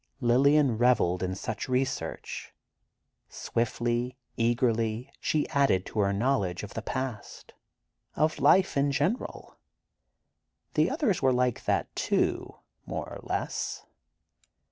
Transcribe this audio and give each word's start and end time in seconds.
Lillian 0.19 0.79
reveled 0.79 1.21
in 1.21 1.35
such 1.35 1.69
research; 1.69 2.55
swiftly, 3.29 4.17
eagerly, 4.35 5.11
she 5.19 5.47
added 5.49 5.85
to 5.85 5.99
her 5.99 6.11
knowledge 6.11 6.63
of 6.63 6.73
the 6.73 6.81
past, 6.81 7.53
of 8.15 8.39
life 8.39 8.75
in 8.75 8.91
general. 8.91 9.59
The 10.73 10.89
others 10.89 11.21
were 11.21 11.31
like 11.31 11.65
that, 11.65 11.95
too, 11.95 12.55
more 12.87 13.07
or 13.09 13.19
less. 13.21 13.85